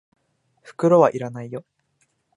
[0.63, 1.63] 袋は要らないよ。